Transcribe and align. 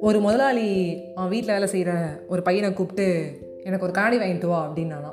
ஒரு 0.00 0.20
முதலாளி 0.20 0.98
அவன் 1.14 1.30
வீட்டில் 1.30 1.52
வேலை 1.52 1.68
செய்கிற 1.68 2.20
ஒரு 2.28 2.42
பையனை 2.42 2.72
கூப்பிட்டு 2.72 3.38
எனக்கு 3.62 3.84
ஒரு 3.84 3.94
கண்ணாடி 3.94 4.18
வாங்கிட்டு 4.18 4.46
வா 4.46 4.68
அப்படின்னானா. 4.68 5.12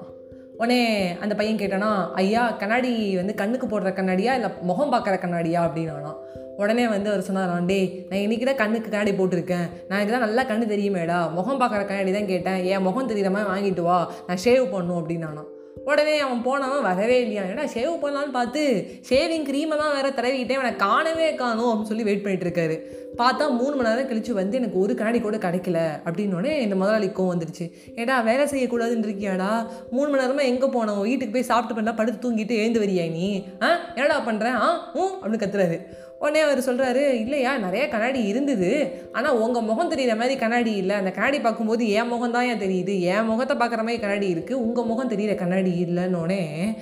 உடனே 0.58 1.12
அந்த 1.18 1.36
பையன் 1.36 1.56
கேட்டானா 1.56 2.12
ஐயா 2.12 2.52
கண்ணாடி 2.52 3.16
வந்து 3.16 3.36
கண்ணுக்கு 3.36 3.68
போடுற 3.68 3.84
கண்ணாடியா 3.84 4.34
இல்லை 4.34 4.50
முகம் 4.62 4.92
பார்க்குற 4.92 5.18
கண்ணாடியா? 5.18 5.70
அப்படின்னானா. 5.70 6.16
உடனே 6.58 6.88
வந்து 6.88 7.10
அவர் 7.10 7.26
சொன்னாரான் 7.32 7.66
டே 7.66 8.06
நான் 8.10 8.20
இன்றைக்கி 8.20 8.46
தான் 8.46 8.56
கண்ணுக்கு 8.56 8.90
கண்ணாடி 8.90 9.18
போட்டிருக்கேன். 9.18 9.70
நான் 9.88 10.04
இன்றைக்கி 10.04 10.10
தான் 10.10 10.20
நல்லா 10.20 10.44
கண்ணு 10.44 10.70
தெரியுமேடா. 10.70 11.32
முகம் 11.32 11.60
பார்க்குற 11.60 11.86
கண்ணாடி 11.86 12.12
தான் 12.12 12.26
கேட்டேன். 12.26 12.64
என் 12.64 12.82
முகம் 12.82 13.10
தெரியுற 13.10 13.32
மாதிரி 13.32 13.50
வாங்கிட்டு 13.52 13.82
வா. 13.82 14.12
நான் 14.28 14.38
ஷேவ் 14.46 14.72
பண்ணும் 14.72 15.08
அப்படின்னானா. 15.08 15.44
உடனே 15.86 16.20
அவன் 16.20 16.42
போனவன் 16.42 16.82
வரவே 16.82 17.22
இல்லையா? 17.22 17.44
ஏன்னா 17.44 17.64
ஷேவ் 17.74 18.02
பண்ணலான்னு 18.04 18.32
பார்த்து 18.32 18.62
ஷேவிங் 19.10 19.48
க்ரீமை 19.50 19.78
தான் 19.78 19.96
வேற 19.96 20.10
தடவிக்கிட்டே 20.10 20.54
அவனை 20.54 20.76
காணவே 20.76 21.36
காணும் 21.36 21.70
அப்படின்னு 21.70 21.84
சொல்லி 21.84 22.04
வெயிட் 22.04 22.24
பண்ணிட்டு 22.24 22.48
இருக்காரு. 22.48 22.78
பார்த்தா 23.18 23.50
மூணு 23.52 23.76
மணி 23.76 23.90
நேரம் 23.90 24.10
கழிச்சு 24.10 24.32
வந்து 24.34 24.58
எனக்கு 24.58 24.80
ஒரு 24.80 24.96
கண்ணாடி 24.96 25.22
கூட 25.22 25.38
கிடைக்கல 25.38 25.80
அப்படின்னோடனே 26.06 26.62
இந்த 26.62 26.76
முதலாளி 26.76 27.08
கோவம் 27.10 27.34
வந்துருச்சு. 27.34 27.66
ஏடா 27.96 28.22
வேலை 28.22 28.48
செய்யக்கூடாதுன்னு 28.48 29.08
இருக்கியாடா? 29.08 29.52
மூணு 29.92 30.10
மணி 30.10 30.22
நேரமாக 30.22 30.44
எங்கே 30.44 30.66
போனோம் 30.68 31.02
வீட்டுக்கு 31.02 31.34
போய் 31.34 31.50
சாப்பிட்டு 31.52 31.76
பண்ணா 31.76 31.94
படுத்து 31.94 32.24
தூங்கிட்டு 32.26 32.56
எழுந்து 32.56 32.80
வரியா 32.80 33.12
நீ? 33.12 33.30
ஆ? 33.64 33.70
என்னடா 33.96 34.20
பண்ணுறேன் 34.28 34.58
ஆ? 34.60 34.92
ஊ 34.96 35.04
அப்படின்னு 35.14 35.44
கத்துறாரு. 35.46 35.78
உடனே 36.20 36.40
அவர் 36.42 36.60
சொல்கிறாரு 36.60 37.02
இல்லையா 37.16 37.58
நிறைய 37.58 37.90
கண்ணாடி 37.90 38.24
இருந்தது. 38.24 38.70
ஆனால் 39.12 39.38
உங்கள் 39.38 39.62
முகம் 39.62 39.92
தெரியிற 39.92 40.16
மாதிரி 40.16 40.36
கண்ணாடி 40.36 40.72
இல்லை. 40.76 40.96
அந்த 40.96 41.12
கண்ணாடி 41.12 41.40
பார்க்கும்போது 41.40 41.90
என் 41.90 42.08
முகம் 42.08 42.32
தான் 42.32 42.46
ஏன் 42.46 42.60
தெரியுது. 42.60 43.00
என் 43.14 43.26
முகத்தை 43.26 43.58
பார்க்குற 43.58 43.78
மாதிரி 43.78 44.00
கண்ணாடி 44.00 44.36
இருக்குது 44.36 44.62
உங்கள் 44.66 44.86
முகம் 44.86 45.10
தெரியுற 45.10 45.36
கண்ணாடி 45.36 45.72
சரியில்லைன்னொடனே 45.76 46.76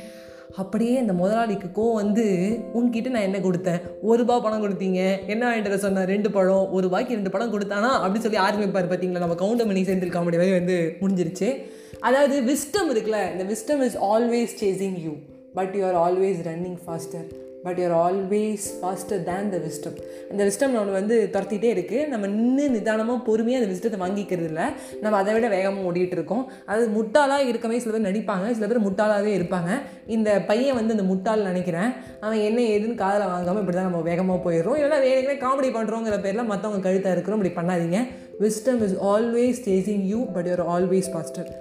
அப்படியே 0.55 0.97
அந்த 0.97 1.13
முதலாளிக்கு 1.13 1.71
கோ 1.71 1.93
வந்து 1.93 2.25
உன்கிட்ட 2.73 3.09
நான் 3.09 3.21
என்ன 3.21 3.38
கொடுத்தேன்? 3.38 3.81
ஒரு 4.02 4.17
ரூபா 4.17 4.39
பணம் 4.39 4.63
கொடுத்தீங்க. 4.63 5.27
என்ன 5.27 5.49
வாங்கிட்டு 5.49 5.63
சொன்ன 5.63 5.77
சொன்னேன் 5.77 6.05
ரெண்டு 6.05 6.31
பழம். 6.31 6.71
ஒரு 6.71 6.83
ரூபாய்க்கு 6.88 7.13
ரெண்டு 7.13 7.29
பழம் 7.29 7.53
கொடுத்தானா? 7.53 7.91
அப்படின்னு 8.02 8.25
சொல்லி 8.25 8.38
ஆரம்பிப்பார் 8.38 8.91
பார்த்தீங்களா 8.91 9.23
நம்ம 9.25 9.36
கவுண்டர் 9.36 9.66
மணி 9.66 9.81
சேர்ந்துருக்க 9.81 10.23
முடியவே 10.23 10.52
வந்து 10.52 10.97
முடிஞ்சிருச்சு. 11.02 11.61
அதாவது 11.99 12.41
விஸ்டம் 12.41 12.91
இருக்குல்ல 12.94 13.31
இந்த 13.31 13.44
wisdom 13.44 13.81
is 13.81 13.97
always 13.97 14.64
chasing 14.64 14.99
you 14.99 15.11
but 15.53 15.73
you 15.73 15.86
are 15.86 15.97
always 16.05 16.41
running 16.44 16.77
faster 16.86 17.42
but 17.66 17.80
you are 17.81 17.95
always 18.06 18.66
faster 18.80 19.22
than 19.30 19.50
the 19.53 19.58
wisdom 19.66 19.97
அந்த 20.31 20.42
விஸ்டம் 20.47 20.73
நம்மளை 20.75 20.94
வந்து 21.00 21.16
துரத்திட்டே 21.33 21.70
இருக்குது 21.75 22.08
நம்ம 22.14 22.28
நின்று 22.36 22.66
நிதானமாக 22.75 23.20
பொறுமையாக 23.28 23.61
அந்த 23.61 23.70
விஸ்டத்தை 23.72 24.00
வாங்கிக்கிறது 24.03 24.47
இல்லை. 24.52 24.66
நம்ம 25.03 25.17
அதை 25.22 25.33
விட 25.36 25.47
வேகமாக 25.55 25.88
ஓடிட்டு 25.89 26.16
இருக்கோம். 26.17 26.44
அது 26.73 26.83
முட்டாளாக 26.97 27.50
இருக்கவே 27.52 27.80
சில 27.83 27.94
பேர் 27.95 28.08
நடிப்பாங்க. 28.09 28.47
சில 28.58 28.67
பேர் 28.72 28.86
முட்டாளாகவே 28.88 29.33
இருப்பாங்க. 29.39 29.72
இந்த 30.16 30.30
பையன் 30.50 30.78
வந்து 30.80 30.95
அந்த 30.97 31.05
முட்டாள் 31.11 31.47
நினைக்கிறேன். 31.52 31.92
அவன் 32.25 32.44
என்ன 32.50 32.59
ஏதுன்னு 32.73 33.02
காதில் 33.03 33.31
வாங்காமல் 33.33 33.61
இப்படி 33.64 33.77
தான் 33.80 33.89
நம்ம 33.89 34.03
வேகமாக 34.09 34.39
போயிடுறோம். 34.48 34.77
இல்லைனா 34.80 35.02
வேணுமே 35.08 35.38
காமெடி 35.45 35.72
பண்ணுறோங்கிற 35.77 36.17
பேரில் 36.27 36.50
மற்றவங்க 36.53 36.81
கழுத்தாக 36.88 37.16
இருக்கிறோம். 37.17 37.42
இப்படி 37.42 37.55
பண்ணாதீங்க. 37.59 38.02
Wisdom 38.45 38.83
is 38.88 38.98
always 39.14 39.61
chasing 39.70 40.05
you 40.14 40.22
but 40.38 40.50
you are 40.52 40.66
always 40.75 41.11
faster 41.16 41.52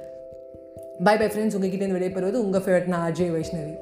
bye 1.06 1.16
bye 1.20 1.28
friends 1.32 1.56
உங்ககிட்ட 1.58 1.84
இருந்து 1.84 1.98
விடைபெறுவது 1.98 2.44
உங்கள் 2.46 2.64
ஃபேவரட் 2.66 2.92
நான் 2.94 3.06
அஜய் 3.10 3.34
வைஷ்ணவி. 3.38 3.74